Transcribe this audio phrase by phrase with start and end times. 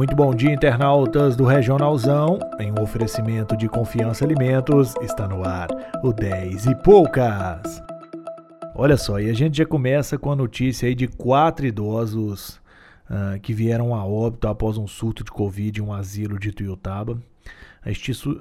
[0.00, 2.38] Muito bom dia, internautas do Regionalzão.
[2.58, 5.68] Em um oferecimento de Confiança Alimentos, está no ar
[6.02, 7.82] o 10 e poucas.
[8.74, 12.59] Olha só, e a gente já começa com a notícia aí de quatro idosos
[13.10, 17.20] uh, que vieram a óbito após um surto de Covid em um asilo de Tuiutaba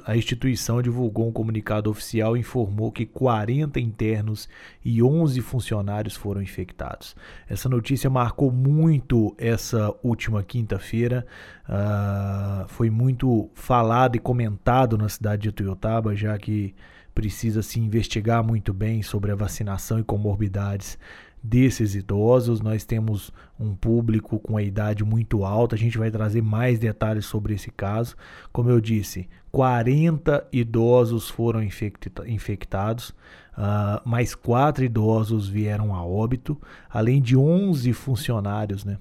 [0.05, 4.50] a instituição divulgou um comunicado oficial e informou que 40 internos
[4.83, 7.15] e 11 funcionários foram infectados.
[7.47, 11.25] Essa notícia marcou muito essa última quinta-feira.
[11.64, 16.75] Uh, foi muito falado e comentado na cidade de Tuiutaba, já que
[17.15, 20.97] precisa se investigar muito bem sobre a vacinação e comorbidades
[21.42, 22.61] desses idosos.
[22.61, 25.75] Nós temos um público com a idade muito alta.
[25.75, 28.15] A gente vai trazer mais detalhes sobre esse caso.
[28.52, 33.09] Como eu disse, 40 idosos foram infectados,
[33.58, 38.98] uh, mais 4 idosos vieram a óbito, além de 11 funcionários, né?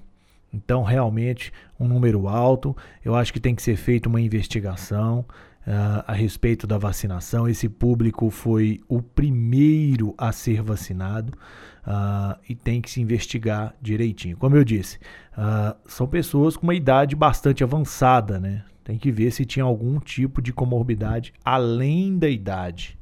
[0.51, 2.75] Então, realmente, um número alto.
[3.05, 5.23] Eu acho que tem que ser feita uma investigação
[5.67, 7.47] uh, a respeito da vacinação.
[7.47, 11.33] Esse público foi o primeiro a ser vacinado
[11.85, 14.37] uh, e tem que se investigar direitinho.
[14.37, 14.97] Como eu disse,
[15.37, 18.63] uh, são pessoas com uma idade bastante avançada, né?
[18.83, 22.97] Tem que ver se tinha algum tipo de comorbidade além da idade.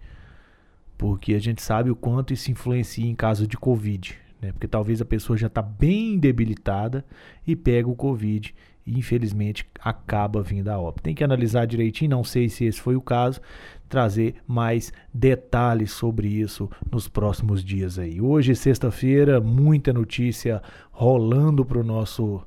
[0.97, 4.17] Porque a gente sabe o quanto isso influencia em caso de Covid.
[4.41, 4.51] Né?
[4.51, 7.05] Porque talvez a pessoa já está bem debilitada
[7.45, 8.53] e pega o Covid
[8.87, 11.03] infelizmente acaba vindo a óbito.
[11.03, 13.41] Tem que analisar direitinho, não sei se esse foi o caso,
[13.89, 18.21] trazer mais detalhes sobre isso nos próximos dias aí.
[18.21, 22.41] Hoje, sexta-feira, muita notícia rolando para o nosso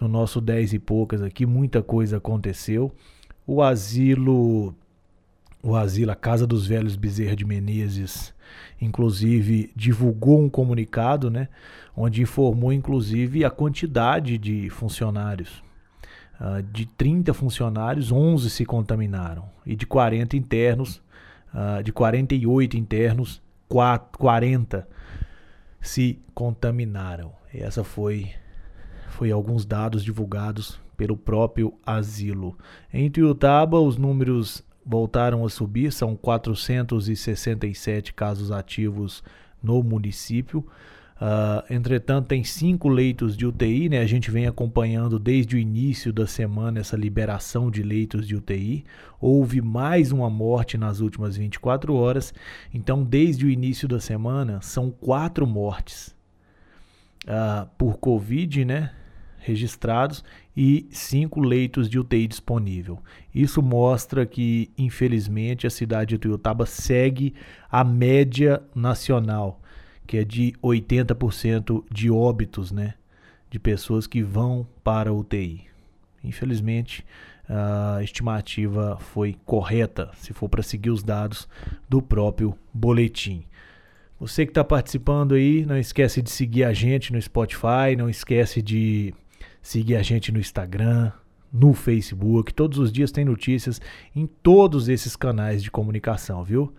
[0.00, 2.90] no nosso 10 e poucas aqui, muita coisa aconteceu.
[3.46, 4.74] O asilo
[5.62, 8.32] o asilo, a Casa dos Velhos Bezerra de Menezes,
[8.80, 11.48] inclusive divulgou um comunicado, né,
[11.94, 15.62] onde informou inclusive a quantidade de funcionários
[16.40, 19.44] Uh, de 30 funcionários, 11 se contaminaram.
[19.66, 21.02] E de 40 internos,
[21.52, 24.88] uh, de 48 internos, 4, 40
[25.80, 27.32] se contaminaram.
[27.52, 28.30] E essa foi,
[29.08, 32.56] foi alguns dados divulgados pelo próprio asilo.
[32.92, 39.22] Em Tuiutaba, os números voltaram a subir, são 467 casos ativos
[39.62, 40.66] no município.
[41.20, 43.98] Uh, entretanto, tem cinco leitos de UTI, né?
[43.98, 48.86] A gente vem acompanhando desde o início da semana essa liberação de leitos de UTI.
[49.20, 52.32] Houve mais uma morte nas últimas 24 horas.
[52.72, 56.16] Então, desde o início da semana, são quatro mortes
[57.26, 58.90] uh, por Covid, né?
[59.40, 60.24] Registrados
[60.56, 62.98] e cinco leitos de UTI disponível.
[63.34, 67.34] Isso mostra que, infelizmente, a cidade de Tuiutaba segue
[67.70, 69.60] a média nacional
[70.10, 72.94] que é de 80% de óbitos, né?
[73.48, 75.66] De pessoas que vão para a UTI.
[76.24, 77.06] Infelizmente,
[77.48, 81.48] a estimativa foi correta, se for para seguir os dados
[81.88, 83.44] do próprio boletim.
[84.18, 88.60] Você que está participando aí, não esquece de seguir a gente no Spotify, não esquece
[88.60, 89.14] de
[89.62, 91.12] seguir a gente no Instagram,
[91.52, 92.52] no Facebook.
[92.52, 93.80] Todos os dias tem notícias
[94.12, 96.74] em todos esses canais de comunicação, viu?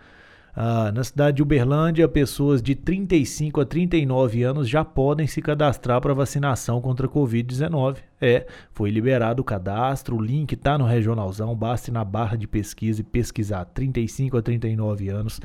[0.53, 6.01] Ah, na cidade de Uberlândia, pessoas de 35 a 39 anos já podem se cadastrar
[6.01, 7.97] para vacinação contra a Covid-19.
[8.19, 12.47] É, foi liberado o cadastro, o link está no Regionalzão, basta ir na barra de
[12.47, 15.39] pesquisa e pesquisar 35 a 39 anos,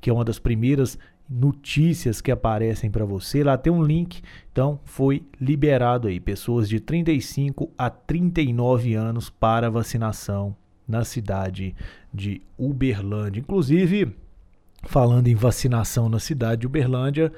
[0.00, 3.44] que é uma das primeiras notícias que aparecem para você.
[3.44, 9.70] Lá tem um link, então foi liberado aí pessoas de 35 a 39 anos para
[9.70, 10.56] vacinação
[10.88, 11.74] na cidade
[12.14, 13.40] de Uberlândia.
[13.40, 14.14] Inclusive,
[14.84, 17.32] falando em vacinação na cidade de Uberlândia,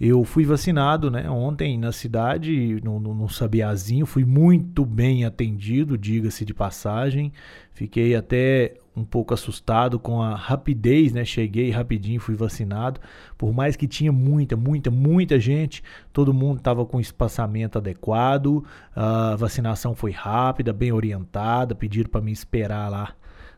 [0.00, 5.96] eu fui vacinado né, ontem na cidade, no, no, no Sabiazinho, fui muito bem atendido,
[5.96, 7.32] diga-se de passagem.
[7.72, 11.24] Fiquei até um pouco assustado com a rapidez, né?
[11.24, 13.00] Cheguei rapidinho, fui vacinado.
[13.38, 15.82] Por mais que tinha muita, muita, muita gente,
[16.12, 18.64] todo mundo estava com espaçamento adequado.
[18.94, 21.74] A vacinação foi rápida, bem orientada.
[21.74, 23.14] Pediram para me esperar lá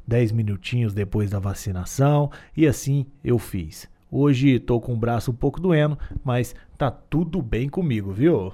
[0.06, 3.88] 10 minutinhos depois da vacinação e assim eu fiz.
[4.10, 8.52] Hoje estou com o braço um pouco doendo, mas tá tudo bem comigo, viu?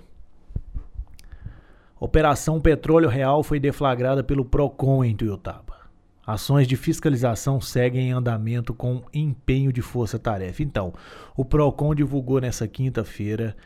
[2.01, 5.83] Operação Petróleo Real foi deflagrada pelo Procon em Tuiutaba.
[6.27, 10.63] Ações de fiscalização seguem em andamento com empenho de força-tarefa.
[10.63, 10.93] Então,
[11.37, 13.57] o Procon divulgou nessa quinta-feira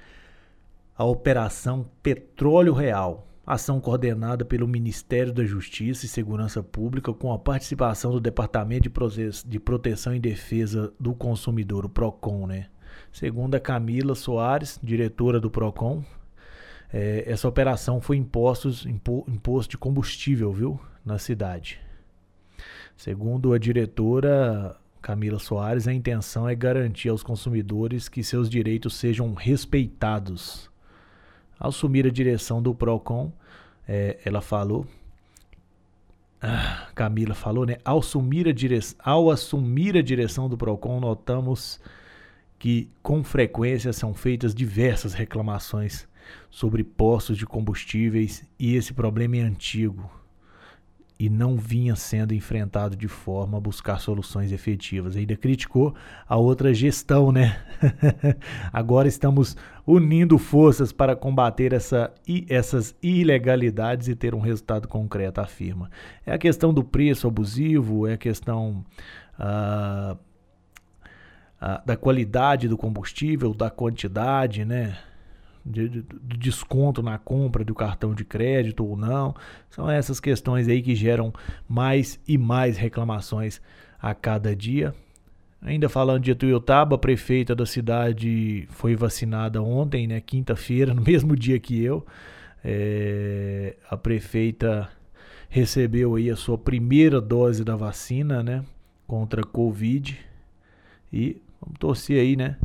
[0.97, 7.38] a Operação Petróleo Real, ação coordenada pelo Ministério da Justiça e Segurança Pública com a
[7.38, 8.90] participação do Departamento
[9.46, 12.66] de Proteção e Defesa do Consumidor, o PROCON, né?
[13.12, 16.02] Segundo a Camila Soares, diretora do PROCON,
[16.93, 21.81] é, essa operação foi impostos, impo, imposto de combustível, viu, na cidade.
[22.96, 29.34] Segundo a diretora Camila Soares, a intenção é garantir aos consumidores que seus direitos sejam
[29.34, 30.70] respeitados.
[31.58, 33.32] Ao assumir a direção do PROCON,
[33.88, 34.87] é, ela falou
[36.41, 37.79] ah, Camila falou, né?
[37.85, 38.79] Ao assumir, a dire...
[38.99, 41.81] Ao assumir a direção do PROCON, notamos
[42.58, 46.06] que com frequência são feitas diversas reclamações
[46.50, 50.11] sobre postos de combustíveis e esse problema é antigo
[51.19, 55.17] e não vinha sendo enfrentado de forma a buscar soluções efetivas.
[55.17, 55.95] Ainda criticou
[56.29, 57.59] a outra gestão, né?
[58.71, 62.13] Agora estamos unindo forças para combater essa,
[62.49, 65.91] essas ilegalidades e ter um resultado concreto, afirma.
[66.25, 68.85] É a questão do preço abusivo, é a questão
[69.39, 70.17] ah,
[71.85, 74.99] da qualidade do combustível, da quantidade, né?
[75.67, 79.35] De, de, de, desconto na compra do cartão de crédito ou não.
[79.69, 81.33] São essas questões aí que geram
[81.69, 83.61] mais e mais reclamações
[84.01, 84.95] a cada dia.
[85.61, 91.35] Ainda falando de Tuiutaba, a prefeita da cidade foi vacinada ontem, né, quinta-feira, no mesmo
[91.35, 92.07] dia que eu.
[92.65, 94.89] É, a prefeita
[95.49, 98.65] recebeu aí a sua primeira dose da vacina, né,
[99.07, 100.19] contra a Covid.
[101.13, 102.57] E vamos torcer aí, né,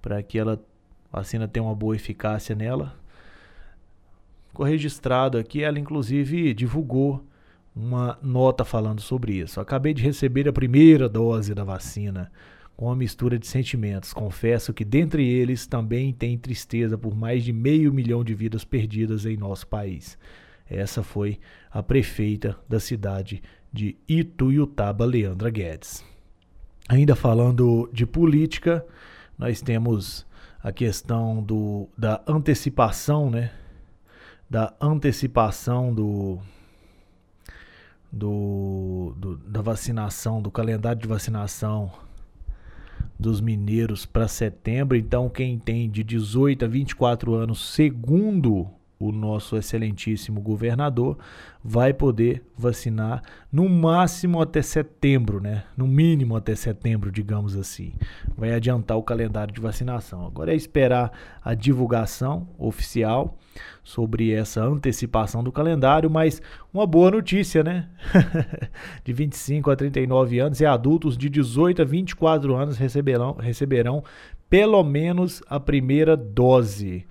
[0.00, 0.62] para que ela
[1.14, 2.92] a vacina tem uma boa eficácia nela.
[4.48, 7.24] Ficou registrado aqui, ela inclusive divulgou
[7.74, 9.60] uma nota falando sobre isso.
[9.60, 12.32] Acabei de receber a primeira dose da vacina
[12.76, 14.12] com uma mistura de sentimentos.
[14.12, 19.24] Confesso que dentre eles também tem tristeza por mais de meio milhão de vidas perdidas
[19.24, 20.18] em nosso país.
[20.68, 21.38] Essa foi
[21.70, 23.40] a prefeita da cidade
[23.72, 26.04] de Ituiutaba, Leandra Guedes.
[26.88, 28.84] Ainda falando de política,
[29.38, 30.26] nós temos
[30.64, 33.52] a questão do, da antecipação, né?
[34.48, 36.38] Da antecipação do,
[38.10, 41.92] do, do da vacinação, do calendário de vacinação
[43.20, 44.96] dos mineiros para setembro.
[44.96, 48.70] Então, quem tem de 18 a 24 anos, segundo
[49.08, 51.18] o nosso excelentíssimo governador
[51.62, 55.64] vai poder vacinar no máximo até setembro, né?
[55.76, 57.92] No mínimo até setembro, digamos assim.
[58.36, 60.26] Vai adiantar o calendário de vacinação.
[60.26, 61.10] Agora é esperar
[61.42, 63.38] a divulgação oficial
[63.82, 66.42] sobre essa antecipação do calendário, mas
[66.72, 67.88] uma boa notícia, né?
[69.04, 74.02] de 25 a 39 anos e adultos de 18 a 24 anos receberão, receberão
[74.50, 77.06] pelo menos a primeira dose.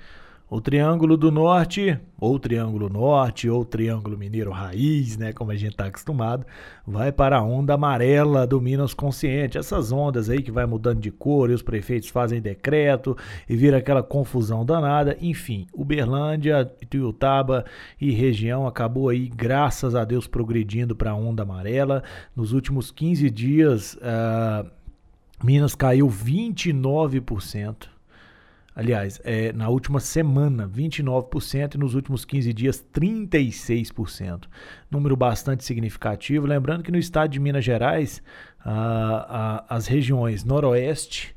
[0.53, 5.71] O Triângulo do Norte, ou Triângulo Norte, ou Triângulo Mineiro Raiz, né, como a gente
[5.71, 6.45] está acostumado,
[6.85, 9.57] vai para a onda amarela do Minas Consciente.
[9.57, 13.17] Essas ondas aí que vai mudando de cor e os prefeitos fazem decreto
[13.49, 15.17] e vira aquela confusão danada.
[15.19, 17.65] Enfim, Uberlândia, Ituiutaba
[17.99, 22.03] e região acabou aí, graças a Deus, progredindo para a onda amarela.
[22.35, 24.69] Nos últimos 15 dias, uh,
[25.43, 27.92] Minas caiu 29%.
[28.75, 34.45] Aliás, é, na última semana, 29% e nos últimos 15 dias, 36%.
[34.89, 36.47] Número bastante significativo.
[36.47, 38.21] Lembrando que no estado de Minas Gerais,
[39.69, 41.35] as regiões Noroeste,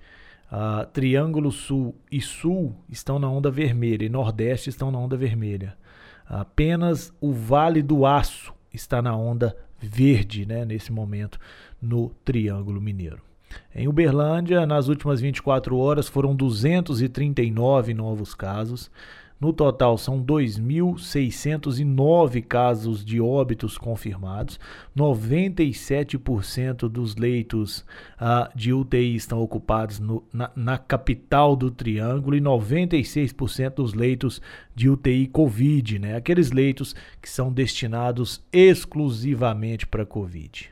[0.92, 5.76] Triângulo Sul e Sul estão na onda vermelha e Nordeste estão na onda vermelha.
[6.24, 11.38] Apenas o Vale do Aço está na onda verde né, nesse momento
[11.80, 13.25] no Triângulo Mineiro.
[13.74, 18.90] Em Uberlândia, nas últimas 24 horas, foram 239 novos casos.
[19.38, 24.58] No total, são 2.609 casos de óbitos confirmados.
[24.96, 27.84] 97% dos leitos
[28.18, 34.40] ah, de UTI estão ocupados no, na, na, capital do Triângulo e 96% dos leitos
[34.74, 36.16] de UTI Covid, né?
[36.16, 40.70] aqueles leitos que são destinados exclusivamente para Covid.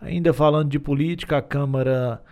[0.00, 2.22] Ainda falando de política, a Câmara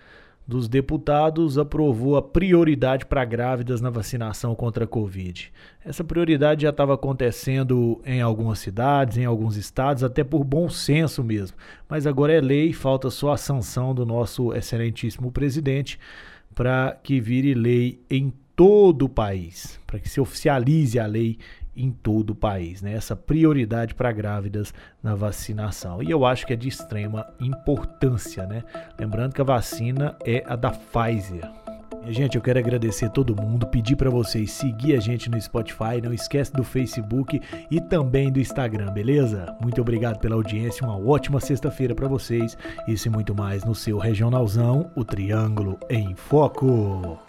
[0.47, 5.53] dos Deputados aprovou a prioridade para grávidas na vacinação contra a Covid.
[5.85, 11.25] Essa prioridade já estava acontecendo em algumas cidades, em alguns estados, até por bom senso
[11.25, 11.57] mesmo.
[11.89, 15.99] Mas agora é lei, falta só a sanção do nosso excelentíssimo presidente
[16.55, 21.39] para que vire lei em todo o país, para que se oficialize a lei
[21.77, 22.93] em todo o país, né?
[22.93, 26.03] Essa prioridade para grávidas na vacinação.
[26.03, 28.65] E eu acho que é de extrema importância, né?
[28.99, 31.49] Lembrando que a vacina é a da Pfizer.
[32.09, 36.13] Gente, eu quero agradecer todo mundo, pedir para vocês seguir a gente no Spotify, não
[36.13, 39.57] esquece do Facebook e também do Instagram, beleza?
[39.61, 42.57] Muito obrigado pela audiência, uma ótima sexta-feira para vocês.
[42.87, 47.26] Isso e muito mais no seu regionalzão, o Triângulo em Foco.